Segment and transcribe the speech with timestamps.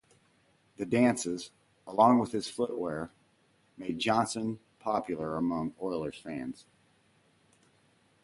[0.77, 1.51] The dances,
[1.85, 3.11] along with his footwear,
[3.77, 6.65] made Johnson popular among Oilers fans.